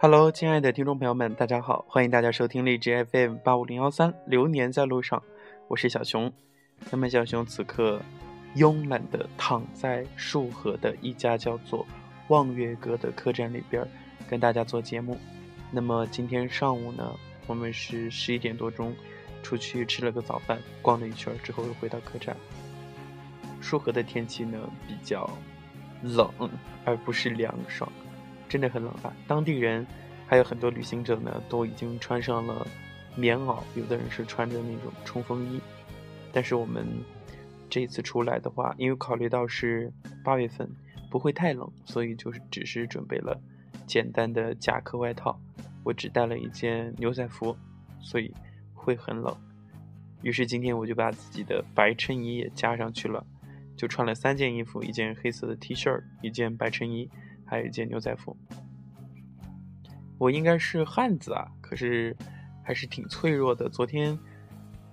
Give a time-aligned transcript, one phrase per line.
[0.00, 5.20] Hello，亲爱的听众朋友们，大家好，欢迎大家收听荔枝 FM 八五零幺三，流年在路上，
[5.66, 6.32] 我是小熊。
[6.90, 8.00] 那么小熊此刻
[8.54, 11.84] 慵懒的躺在束河的一家叫做
[12.28, 13.84] 望月阁的客栈里边，
[14.30, 15.18] 跟大家做节目。
[15.72, 17.12] 那么今天上午呢，
[17.48, 18.94] 我们是十一点多钟
[19.42, 22.36] 出去吃了个早饭，逛了一圈之后又回到客栈。
[23.60, 25.28] 束河的天气呢比较
[26.02, 26.30] 冷，
[26.84, 27.90] 而不是凉爽。
[28.48, 29.12] 真的很冷啊！
[29.26, 29.86] 当地人
[30.26, 32.66] 还有很多旅行者呢，都已经穿上了
[33.14, 35.60] 棉袄，有的人是穿着那种冲锋衣。
[36.32, 36.86] 但是我们
[37.68, 39.92] 这一次出来的话，因为考虑到是
[40.24, 40.70] 八月份，
[41.10, 43.38] 不会太冷，所以就是只是准备了
[43.86, 45.38] 简单的夹克外套。
[45.84, 47.56] 我只带了一件牛仔服，
[48.00, 48.32] 所以
[48.88, 49.36] 会很冷。
[50.22, 53.22] 于是今天我就把自己的白衬衣也加上去了，
[53.76, 57.06] 就穿了三件衣服：一件黑色的 T 恤，一件白衬衣。
[57.50, 58.36] 还有一件牛仔服，
[60.18, 62.14] 我应该是汉子啊，可是
[62.62, 63.70] 还是挺脆弱的。
[63.70, 64.18] 昨天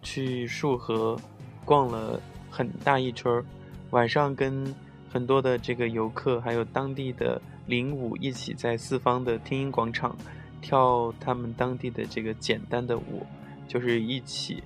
[0.01, 1.19] 去束河
[1.65, 2.17] 逛了
[2.49, 3.43] 很大一圈
[3.89, 4.73] 晚上跟
[5.09, 10.15] 很多的这个游客还有当地的领舞一起在四方的天音广场
[10.61, 13.25] 跳他们当地的这个简单的舞，
[13.67, 14.63] 就是一起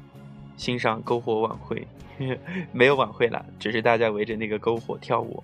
[0.57, 1.87] 欣赏篝火晚会，
[2.71, 5.43] 没有晚会了，只是大家围着那个篝火跳舞。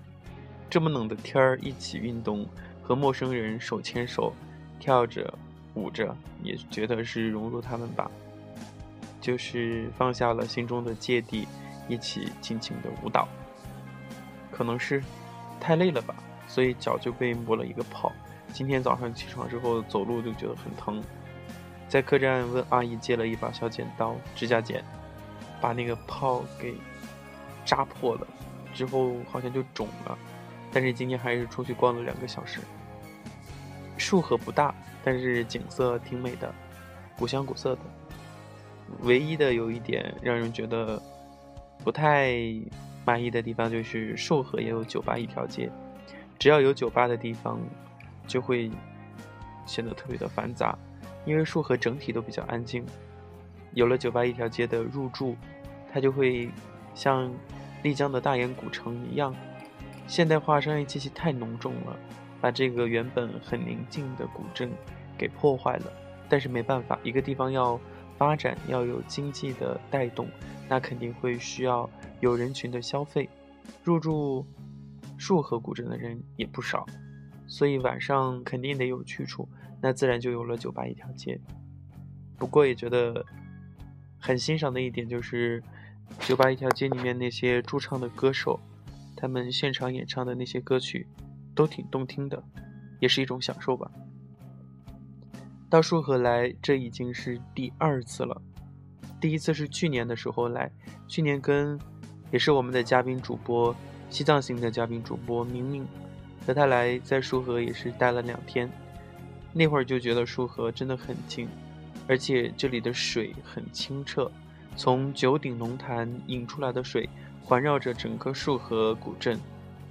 [0.68, 2.46] 这么冷的天儿，一起运动，
[2.82, 4.32] 和陌生人手牵手，
[4.78, 5.32] 跳着
[5.74, 8.10] 舞着，也觉得是融入他们吧。
[9.20, 11.46] 就是放下了心中的芥蒂，
[11.88, 13.26] 一起尽情的舞蹈。
[14.50, 15.02] 可能是
[15.60, 16.14] 太累了吧，
[16.46, 18.12] 所以脚就被磨了一个泡。
[18.52, 21.02] 今天早上起床之后走路就觉得很疼，
[21.88, 24.84] 在客栈问阿姨借了一把小剪刀、指甲剪，
[25.60, 26.74] 把那个泡给
[27.64, 28.26] 扎破了，
[28.74, 30.18] 之后好像就肿了。
[30.72, 32.60] 但是今天还是出去逛了两个小时。
[33.96, 36.52] 束河不大，但是景色挺美的，
[37.16, 37.80] 古香古色的。
[39.02, 41.00] 唯一的有一点让人觉得
[41.82, 42.36] 不太
[43.04, 45.70] 满意的地方，就是束河也有酒吧一条街，
[46.38, 47.58] 只要有酒吧的地方，
[48.26, 48.70] 就会
[49.64, 50.76] 显得特别的繁杂。
[51.26, 52.86] 因为束河整体都比较安静，
[53.74, 55.36] 有了酒吧一条街的入驻，
[55.92, 56.48] 它就会
[56.94, 57.30] 像
[57.82, 59.34] 丽江的大研古城一样。
[60.06, 61.96] 现代化商业气息太浓重了，
[62.40, 64.70] 把这个原本很宁静的古镇
[65.18, 65.92] 给破坏了。
[66.28, 67.78] 但是没办法，一个地方要
[68.16, 70.28] 发展，要有经济的带动，
[70.68, 73.28] 那肯定会需要有人群的消费。
[73.82, 74.46] 入住
[75.18, 76.86] 束河古镇的人也不少，
[77.46, 79.48] 所以晚上肯定得有去处，
[79.86, 81.38] 那自然就有了酒吧一条街。
[82.36, 83.24] 不过也觉得
[84.18, 85.62] 很欣赏的一点就是，
[86.22, 88.58] 酒吧一条街里面那些驻唱的歌手。
[89.16, 91.06] 他们现场演唱的那些歌曲，
[91.54, 92.42] 都挺动听的，
[92.98, 93.88] 也是一种享受吧。
[95.70, 98.42] 到束河来，这已经是第二次了。
[99.20, 100.68] 第一次是去年的时候来，
[101.06, 101.78] 去年跟
[102.32, 103.72] 也是我们的嘉宾主播，
[104.10, 105.86] 西藏行的嘉宾主播明明
[106.44, 108.68] 和他来，在束河也是待了两天。
[109.58, 111.48] 那会儿就觉得束河真的很静，
[112.06, 114.30] 而且这里的水很清澈，
[114.76, 117.08] 从九鼎龙潭引出来的水。
[117.42, 119.38] 环绕着整个束河古镇，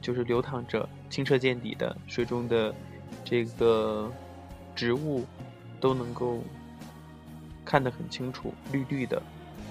[0.02, 2.76] 就是流淌着清澈见底的水中的
[3.24, 4.12] 这个
[4.76, 5.26] 植物，
[5.80, 6.44] 都能够
[7.64, 9.22] 看得很清楚，绿绿的，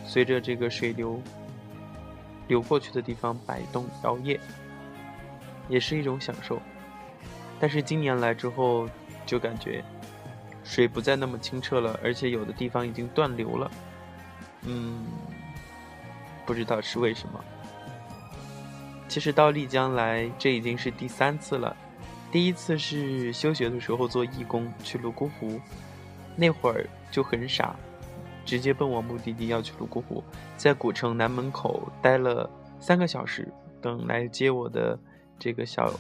[0.07, 1.21] 随着这个水流
[2.49, 4.41] 流过去的地方摆动摇曳，
[5.69, 6.59] 也是一种享受。
[7.61, 8.89] 但是今年来之后，
[9.27, 9.85] 就感觉
[10.63, 13.71] 水不再那么清澈了，而且有的地方已经断流了。
[14.63, 15.05] 嗯，
[16.47, 17.45] 不知道是为什么。
[19.09, 21.77] 其实到丽江来，这已经是第三次了。
[22.33, 25.61] 第一次是休学的时候做义工去泸沽湖，
[26.35, 27.77] 那会儿就很傻，
[28.45, 30.25] 直接奔往目的地要去泸沽湖，
[30.57, 32.51] 在古城南门口待了
[32.81, 33.47] 三个小时，
[33.81, 34.99] 等来接我的
[35.39, 35.93] 这个小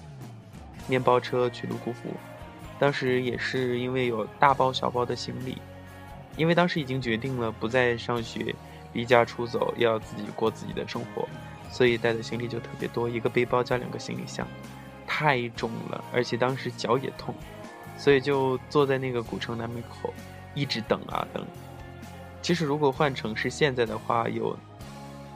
[0.88, 2.08] 面包车去泸沽湖。
[2.78, 5.58] 当时也是因为有大包小包的行李，
[6.36, 8.54] 因为当时已经决定了不再上学，
[8.92, 11.28] 离家出走，要自己过自己的生活。
[11.70, 14.46] 所以带的行李就特别多，一个背包加两个行李箱，
[15.08, 17.34] 太重了，而且当时脚也痛，
[17.98, 20.14] 所以就坐在那个古城南门口，
[20.54, 21.44] 一直等啊等。
[22.40, 24.56] 其实如果换成是现在的话，有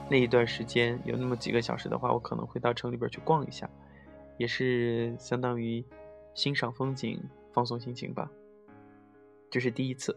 [0.08, 3.69] 那一段时间有那么几个小时的话，我可能会到城里边去逛一下，
[4.37, 5.84] 也是相当于
[6.38, 7.20] 欣赏风景、
[7.52, 8.31] 放松心情吧。
[9.50, 10.17] 这是第一次。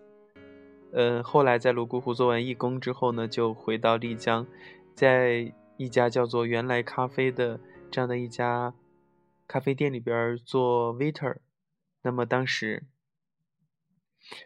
[0.94, 4.46] 嗯，后来在泸沽湖做完义工之后呢，就回到丽江。
[4.94, 7.60] 在一家叫做“原来咖啡”的
[7.90, 8.76] 这样的一家
[9.48, 11.38] 咖啡店里边做 waiter。
[12.04, 12.84] 那么当时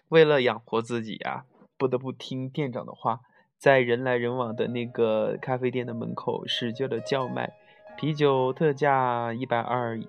[0.07, 1.43] 为了养活自己呀，
[1.77, 3.19] 不得不听店长的话，
[3.57, 7.53] 在人来人往的那个咖啡店的门口使劲的叫卖，
[7.97, 9.99] 啤酒特价一百二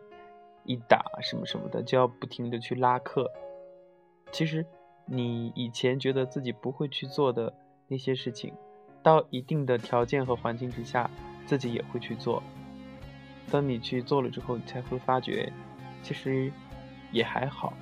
[0.66, 3.30] 一打什么什么的，就要不停的去拉客。
[4.32, 4.66] 其实
[5.06, 7.54] 你以前觉得自己不会去做的
[7.88, 8.52] 那些事情。
[9.02, 11.08] 到一定的条件和环境之下，
[11.46, 12.42] 自己也会去做。
[13.52, 15.52] 当你去做了之后，你才会发觉，
[16.02, 16.52] 其实
[17.12, 17.72] 也还好。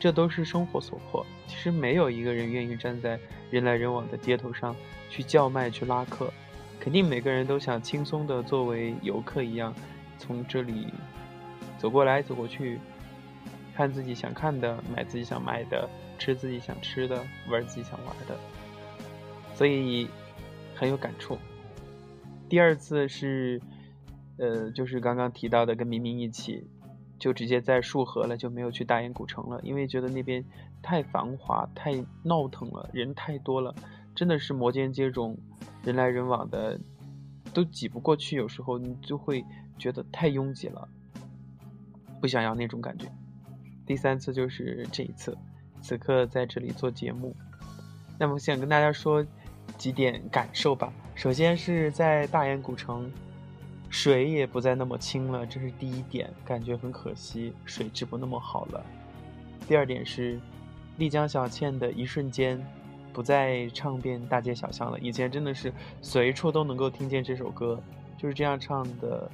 [0.00, 1.24] 这都是生活所迫。
[1.46, 3.20] 其实没有一个人愿意站在
[3.52, 4.74] 人来人往的街头上
[5.08, 6.32] 去叫卖、去拉客。
[6.80, 9.72] 肯定每个人都想轻松的作为游客一样，
[10.18, 10.92] 从这里
[11.78, 12.78] 走过来、走过去，
[13.74, 15.88] 看自己想看的，买自己想买的，
[16.18, 18.36] 吃自己想吃的，玩自己想玩的。
[19.54, 20.08] 所以。
[20.78, 21.36] 很有感触。
[22.48, 23.60] 第二次是，
[24.36, 26.68] 呃，就是刚刚提到的，跟明明一起，
[27.18, 30.44] 就直接在束河了，就没有去大研古城了，因为觉得那边
[30.80, 33.74] 太繁华、太闹腾了，人太多了，
[34.14, 35.36] 真的是摩肩接踵，
[35.82, 36.78] 人来人往的，
[37.52, 38.36] 都挤不过去。
[38.36, 39.44] 有时候你就会
[39.78, 40.88] 觉得太拥挤了，
[42.20, 43.10] 不想要那种感觉。
[43.86, 45.36] 第三次就是这一次，
[45.80, 47.34] 此刻在这里做节目，
[48.18, 49.24] 那么想跟大家说。
[49.76, 50.90] 几点感受吧。
[51.14, 53.08] 首先是在大研古城，
[53.90, 58.84] 水也不再那么清了，这是第一点，感觉很可惜，水质不那么好了。
[59.68, 60.40] 第二点是，
[60.96, 62.58] 丽江小倩的一瞬间，
[63.12, 64.98] 不再唱遍大街小巷了。
[65.00, 67.78] 以前真的是随处都能够听见这首歌，
[68.16, 69.30] 就是这样唱的。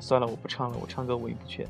[0.00, 1.66] 算了，我不唱了，我唱歌我也不缺。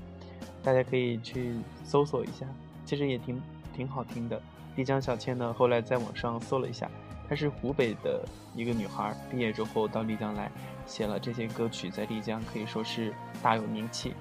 [0.62, 2.46] 大家可以去搜索一下，
[2.84, 3.40] 其实也挺
[3.74, 4.40] 挺好听的。
[4.74, 6.90] 丽江小倩呢，后来在网上搜了一下。
[7.28, 8.24] 她是湖北的
[8.54, 10.50] 一个女孩，毕业之后到丽江来
[10.86, 13.12] 写了这些歌曲，在丽江可以说是
[13.42, 14.14] 大有名气，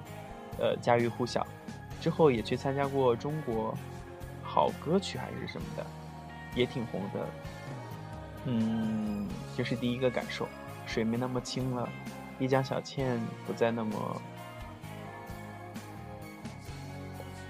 [0.58, 1.46] 呃，家喻户晓。
[2.00, 3.72] 之后也去参加过中国
[4.42, 5.86] 好歌曲还是什么的，
[6.54, 7.26] 也挺红的。
[8.46, 10.48] 嗯，这是第一个感受，
[10.84, 11.88] 水没那么清了，
[12.38, 14.22] 丽江小倩不再那么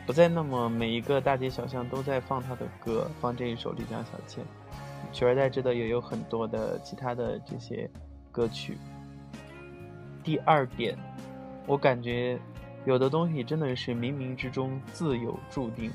[0.07, 4.45] 不再那么每一个大街小巷都在放她的歌，放这一首丽江小倩。
[5.13, 7.89] 取而代之的也有很多的其他的这些
[8.31, 8.77] 歌曲。
[10.23, 10.97] 第二点，
[11.67, 12.39] 我感觉
[12.85, 15.91] 有的东西真的是冥冥之中自有注定，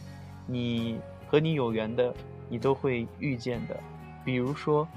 [0.46, 2.14] 你和你有缘的，
[2.50, 3.78] 你都会遇见的。
[4.24, 4.88] 比如说，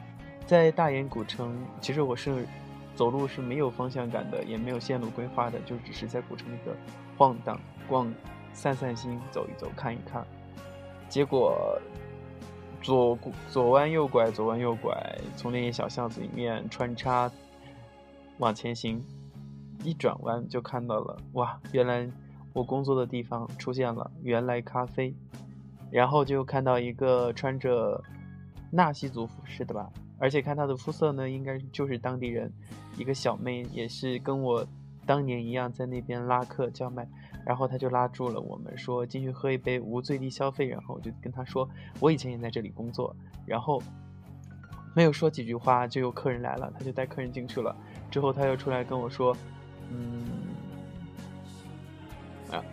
[0.46, 2.46] 在大研古城，其实我是
[2.94, 6.76] 走路是没有方向感的，也没有线路规划的，就只是在古城里个
[7.16, 8.12] 晃荡、逛、
[8.52, 10.26] 散散心、走一走、看一看，
[11.08, 11.80] 结果。
[12.82, 13.18] 左
[13.48, 14.94] 左弯右拐，左弯右拐，
[15.36, 17.32] 从那些小巷子里面穿插
[18.36, 19.02] 往前行，
[19.82, 21.58] 一转弯就看到了哇！
[21.72, 22.06] 原来
[22.52, 25.14] 我工作的地方出现了原来咖啡，
[25.90, 28.04] 然后就看到一个穿着
[28.70, 29.90] 纳西族服饰的吧，
[30.24, 32.50] 而且看她的肤色呢，应该就是当地人，
[32.96, 34.66] 一个小妹，也是跟我
[35.04, 37.06] 当年一样在那边拉客叫卖。
[37.44, 40.66] 然后他就拉住了我们，说进去喝一杯无最低消费。
[40.66, 41.68] 然后我就跟他说，
[42.00, 43.14] 我以前也在这里工作。
[43.44, 43.82] 然后
[44.94, 47.76] 没有说几句话，就有客人来了，他就带客人进去了。
[48.10, 49.36] 之后他又出来跟我说，
[49.90, 50.24] 嗯，
[52.50, 52.64] 啊，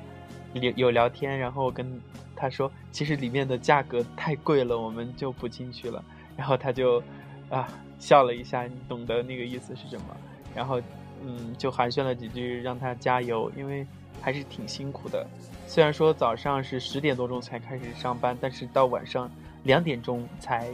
[0.53, 1.38] 有有聊天。
[1.38, 2.00] 然后跟
[2.34, 6.01] 他说，其实里面的价格太贵了，我们就不进去了。
[6.38, 7.03] 然后他就
[7.51, 7.67] 啊
[8.00, 10.17] 笑了一下，你懂得那个意思是什么？
[10.55, 10.81] 然后
[11.24, 13.86] 嗯，就寒暄了几句，让他加油，因为。
[14.24, 15.25] 还是挺辛苦的，
[15.65, 19.27] 虽然说早上是十点多钟才开始上班，但是到晚上
[19.63, 20.70] 两点钟才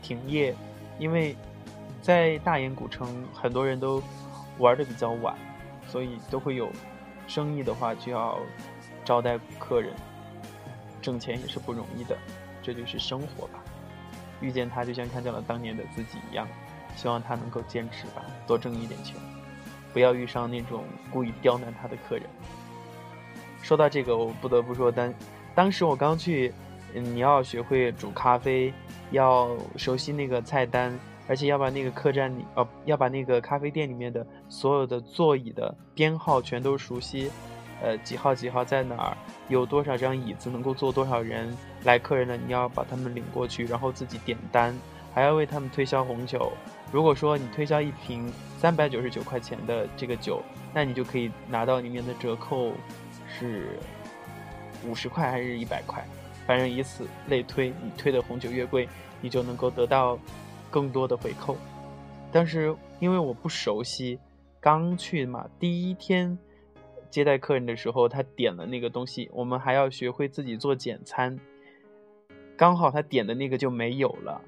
[0.00, 0.54] 停业，
[0.98, 1.36] 因为
[2.00, 4.02] 在大研古城很多人都
[4.56, 5.36] 玩的比较晚，
[5.88, 6.70] 所以都会有
[7.26, 8.38] 生意的话就要
[9.04, 9.92] 招待客人，
[11.02, 12.16] 挣钱也是不容易的，
[12.62, 13.62] 这就是生活吧。
[14.40, 16.46] 遇见他就像看见了当年的自己一样，
[16.96, 19.16] 希望他能够坚持吧，多挣一点钱，
[19.92, 22.24] 不要遇上那种故意刁难他的客人。
[23.62, 25.14] 说到这个，我不得不说，当
[25.54, 26.52] 当时我刚去，
[26.94, 28.72] 嗯你要学会煮咖啡，
[29.10, 37.30] 要熟悉那个菜单，而且要把那个客栈里，哦，要把那个咖啡店里面的所有的座椅的编号全都熟悉，
[37.82, 39.16] 呃，几号几号在哪儿，
[39.48, 44.74] 有多少张椅子能够坐多少人，来客人了你要把他们领过去，然后自己点单，
[45.12, 46.52] 还要为他们推销红酒。
[46.90, 50.42] 如果说你推销一瓶三百九十九块钱的这个酒，
[50.72, 52.72] 那你就可以拿到里面的折扣。
[53.38, 53.78] 是
[54.86, 56.02] 五十块还是一百块？
[56.46, 58.88] 反正以此类推，你推的红酒越贵，
[59.20, 60.18] 你就能够得到
[60.70, 61.54] 更多的回扣。
[62.32, 64.18] 但是因为我不熟悉，
[64.58, 66.38] 刚去嘛，第一天
[67.10, 71.38] 接待客人的时候，他点了那个东西，我们还要学会自己做简餐。
[72.56, 74.40] 刚好他点的那个就没有了，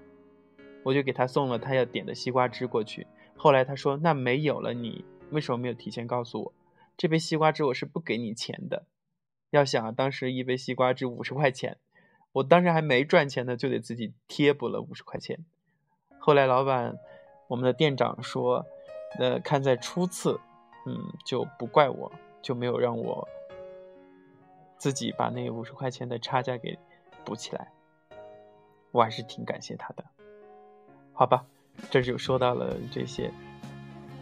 [0.82, 3.06] 我就给他送了他要点的西瓜汁过去。
[3.36, 6.52] 后来他说：“那没有了，你为什么没有提前告诉我？
[6.96, 8.84] 这杯西瓜汁我是不给你钱的。
[9.50, 11.78] 要想啊，当时一杯西瓜汁五十块钱，
[12.32, 15.38] 我当时还没赚钱呢，就得自己贴补了五十块钱。
[16.18, 16.98] 后来老板，
[17.46, 18.66] 我们的店长说，
[19.18, 20.40] 呃，看在初次，
[20.86, 22.10] 嗯，就不怪我，
[22.48, 23.28] 就没有让我
[24.78, 26.78] 自己把那五十块钱的差价给
[27.26, 27.70] 补起来。”
[28.90, 30.02] 我还是挺感谢他的，
[31.12, 31.44] 好吧，
[31.90, 33.30] 这就说到了这些。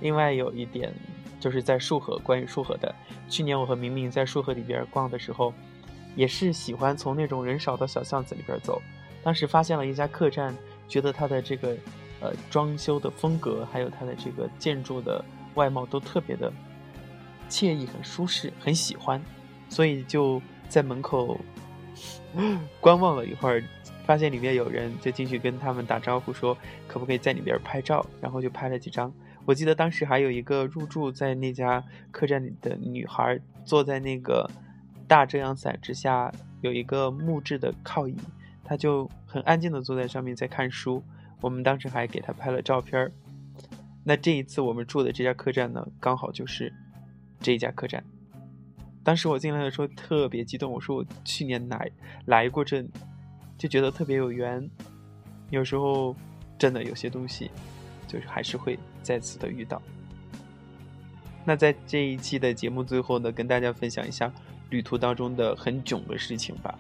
[0.00, 0.92] 另外有一点，
[1.38, 2.92] 就是在束河，关于束河的。
[3.28, 5.54] 去年我和明明在束河里边逛的时候，
[6.16, 8.82] 也是喜欢从那种人少的小巷子里边走。
[9.22, 10.52] 当时发现了一家客栈，
[10.88, 11.76] 觉得它的这个
[12.20, 16.52] 呃装修的风格，还有它的这个建筑的外貌都特别的
[17.48, 19.20] 惬意、很舒适，很喜欢，
[19.68, 21.40] 所以就在门口
[22.80, 23.62] 观望了一会儿。
[24.04, 29.12] 发现里面有人，就进去跟他们打招呼，说可不可以在里边拍照，然后就拍了几张。
[29.44, 34.48] 我记得当时还有一个入住在那家客栈里的女孩，坐在那个
[35.08, 38.16] 大遮阳伞之下，有一个木质的靠椅，
[38.62, 41.02] 她就很安静的坐在上面在看书。
[41.40, 43.10] 我们当时还给她拍了照片儿
[44.04, 46.72] 那这一次我们住的这家客栈呢，刚好就是
[47.40, 48.04] 这一家客栈。
[49.02, 51.90] 当时我进来的时候特别激动，我说我去年来
[52.26, 52.84] 来过这。
[53.58, 54.68] 就觉得特别有缘，
[55.48, 56.14] 有时候
[56.58, 57.50] 真的有些东西，
[58.06, 59.80] 就是还是会再次的遇到。
[61.42, 64.30] 那在这一期的节目最后呢，跟大家分享一下
[64.68, 66.78] 旅途当中的很囧的事情吧。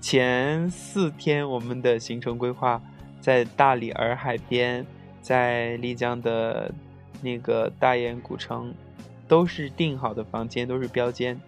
[0.00, 2.80] 前四天我们的行程规划
[3.20, 4.86] 在大理洱海边，
[5.20, 6.72] 在丽江的
[7.20, 8.74] 那个大研古城，
[9.30, 11.40] 都是订好的房间，都是标间。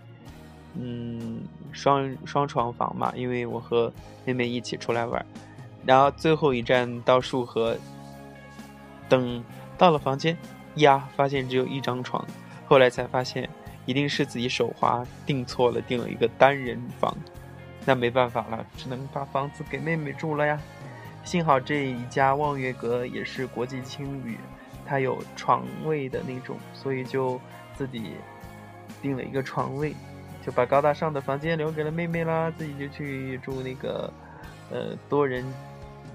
[0.75, 3.93] 嗯，双双床房嘛，因为我和
[4.25, 5.27] 妹妹一起出来玩，
[5.85, 7.77] 然后最后一站到束河，
[9.09, 9.43] 等
[9.77, 10.39] 到了房间，
[10.77, 12.25] 呀，发现只有一张床，
[12.67, 13.51] 后来才发现
[13.85, 17.13] 一定是自己手滑订错了，订了一个单人房，
[17.85, 20.57] 那没办法了，只能把房子给妹妹住了呀。
[21.25, 24.39] 幸好这一家望月阁也是国际青旅，
[24.87, 27.41] 它有床位的那种，所以就
[27.75, 28.15] 自己
[29.01, 29.95] 订了一个床位。
[30.45, 34.13] 就把高大上的房间留给了妹妹啦，自己就去住那个，
[34.73, 35.45] 呃，多人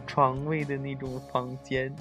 [0.05, 1.95] 床位的那种房间。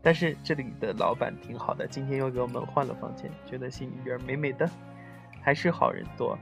[0.00, 4.70] 但是这里的老板挺好的，今天又给我们换了房间，觉得心里边美美的，
[5.40, 6.38] 还是好人多。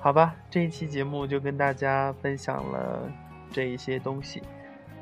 [0.00, 3.12] 好吧，这一期节目就跟大家分享了
[3.52, 4.42] 这一些东西。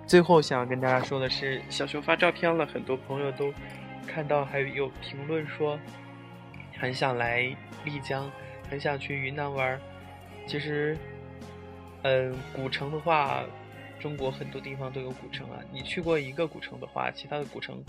[0.09, 3.53] 最后想跟大家说的是，小熊发照片了，很多朋友都
[4.07, 5.79] 看到，还有评论说。
[6.79, 7.41] 很想来
[7.87, 8.31] 丽江，
[8.69, 9.81] 很想去云南玩。
[10.47, 10.95] 其实，
[12.03, 13.43] 嗯，古城的话，
[13.99, 15.59] 中国很多地方都有古城啊。
[15.73, 17.83] 你去过一个古城的话，其他的古城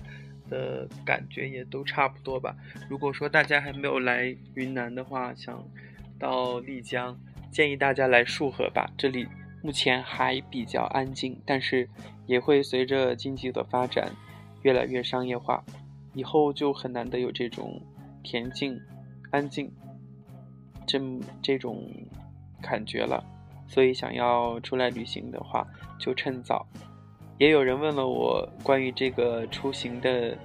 [0.50, 2.56] 的感觉也都差不多吧。
[2.90, 5.62] 如果说大家还没有来云南的话，想
[6.18, 7.20] 到丽江，
[7.52, 8.90] 建议大家来束河吧。
[8.98, 9.28] 这里
[9.62, 11.90] 目前还比较安静，但是
[12.26, 14.10] 也会随着经济的发展
[14.62, 15.62] 越来越商业化，
[16.18, 17.82] 以后就很难得有这种。
[18.24, 18.78] 恬静、
[19.32, 19.72] 安静，
[20.86, 21.00] 这
[21.42, 21.90] 这种
[22.62, 23.24] 感觉了，
[23.70, 25.66] 所以想要出来旅行的话，
[25.98, 26.68] 就趁早。
[27.38, 30.38] 也有人问了我关于这个出行的、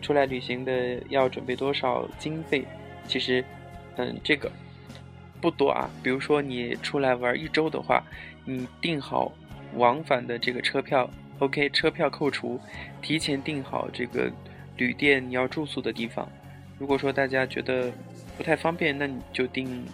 [0.00, 2.64] 出来旅行的要准备多少经费？
[3.08, 3.44] 其实，
[3.96, 4.48] 嗯，这个
[5.40, 5.90] 不多啊。
[6.00, 8.00] 比如说你出来玩一周的话，
[8.44, 9.32] 你订好
[9.74, 11.10] 往返的这个车票
[11.40, 12.60] ，OK，车票扣除，
[13.02, 14.30] 提前订好这个
[14.78, 16.26] 旅店你要住宿的地方。
[16.78, 17.92] 如果说大家觉得
[18.36, 19.84] 不太方便，那你就订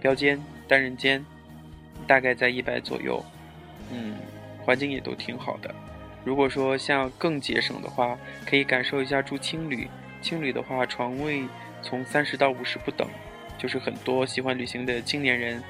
[0.00, 1.22] 标间单人间，
[2.06, 3.22] 大概在一百左右，
[3.92, 4.14] 嗯，
[4.64, 5.74] 环境也都挺好的。
[6.24, 9.88] 如果说像更节省的话，可以感受一下住青旅。
[10.22, 11.42] 青旅的话，床位
[11.82, 13.08] 从三十到五十不等，
[13.58, 15.62] 就是很多喜欢旅行的青年人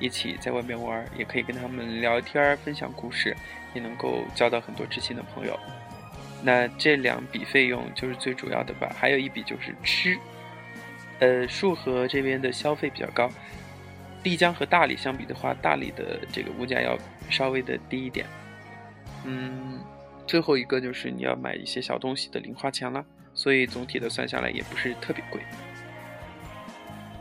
[0.00, 3.36] 一起在外面玩，也可以跟他们聊天、分享故事，
[3.74, 5.60] 也能够交到很多知心的朋友。
[6.42, 10.16] 那这两笔费用就是最主要的吧，还有一笔就是吃。
[11.18, 13.28] 呃，束河这边的消费比较高，
[14.22, 16.96] 丽江和大理相比的话，大理的这个物价要
[17.28, 18.24] 稍微的低一点。
[19.24, 19.80] 嗯，
[20.28, 23.04] 最后一个就是你要买一些小东西的零花钱了，
[23.34, 25.40] 所以总体的算下来也不是特别贵。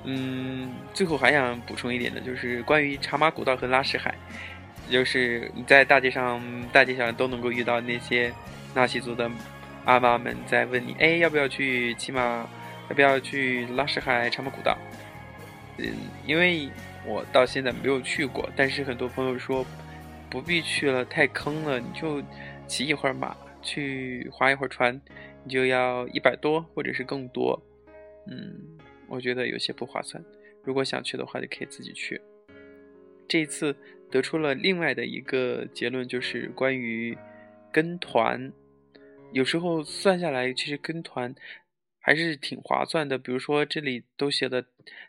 [0.03, 4.13] 嗯，最后还想补充一点的就是关于茶马古道和拉市海，
[4.91, 6.39] 就是你在大街上、
[6.71, 8.31] 大街小巷都能够遇到那些。
[8.77, 9.27] 纳西族的
[9.85, 12.47] 阿妈们在问你，哎，要不要去骑马？
[12.89, 14.77] 要不要去拉什海长马古道？
[15.79, 15.85] 嗯，
[16.27, 16.69] 因为
[17.07, 19.65] 我到现在没有去过，但是很多朋友说
[20.29, 22.21] 不必去了，太坑了，你就
[22.67, 25.01] 骑一会儿马，去划一会儿船，
[25.43, 27.59] 你就要一百多或者是更多。
[28.27, 30.23] 嗯，我觉得有些不划算。
[30.63, 32.21] 如果想去的话，就可以自己去。
[33.27, 33.75] 这一次
[34.11, 37.17] 得出了另外的一个结论，就是关于
[37.69, 38.51] 跟团，
[39.31, 41.33] 有时候算下来，其实跟团
[41.99, 43.17] 还是挺划算的。
[43.17, 44.65] 比如说这里都写的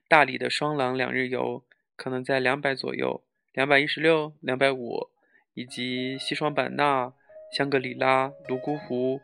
[0.08, 1.64] 大理的双廊两日游，
[1.96, 3.22] 可能在两百左右，
[3.52, 5.08] 两百一十六、两百五，
[5.54, 7.12] 以及西双版纳、
[7.52, 9.20] 香格里拉、泸沽湖、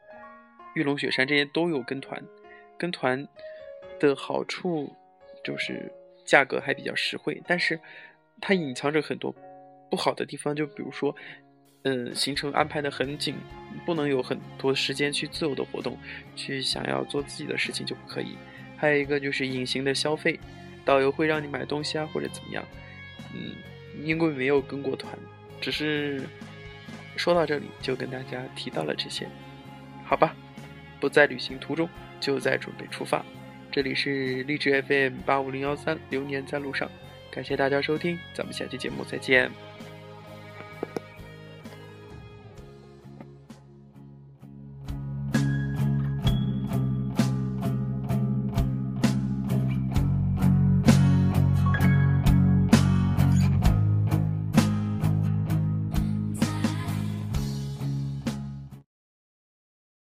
[0.74, 2.22] 玉龙雪山这些都有跟团。
[2.78, 3.26] 跟团
[3.98, 4.94] 的好处
[5.44, 5.92] 就是
[6.24, 7.80] 价格还比较实惠，但是。
[8.40, 9.32] 它隐藏着很多
[9.88, 11.14] 不好的地方，就比如说，
[11.84, 13.34] 嗯，行程安排的很紧，
[13.84, 15.98] 不能有很多时间去自由的活动，
[16.34, 18.36] 去想要做自己的事情就不可以。
[18.76, 20.40] 还有一个就是隐形的消费，
[20.84, 22.64] 导游会让你买东西啊，或者怎么样。
[23.34, 23.54] 嗯，
[24.02, 25.12] 因为没有跟过团，
[25.60, 26.22] 只是
[27.16, 29.28] 说到这里就跟大家提到了这些，
[30.04, 30.34] 好吧？
[31.00, 31.86] 不在旅行途中，
[32.18, 33.22] 就在准备出发。
[33.70, 36.90] 这里是励志 FM 八五零幺三，流年在路上。
[37.30, 39.50] 感谢大家收听，咱们下期节目再见。